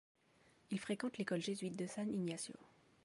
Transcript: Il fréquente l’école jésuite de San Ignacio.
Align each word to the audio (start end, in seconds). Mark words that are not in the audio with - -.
Il 0.71 0.79
fréquente 0.79 1.19
l’école 1.19 1.41
jésuite 1.41 1.77
de 1.77 1.85
San 1.85 2.09
Ignacio. 2.11 2.55